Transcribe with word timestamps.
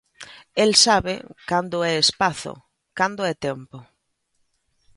El 0.63 0.71
sabe 0.85 1.15
cando 1.49 1.77
é 1.91 1.93
espazo, 2.05 2.53
cando 2.97 3.21
é 3.31 3.33
tempo. 3.47 3.77